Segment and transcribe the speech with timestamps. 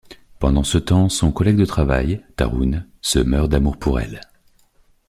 [0.39, 4.19] Pendant ce temps son collègue de travail, Tarun, se meurt d'amour pour elle.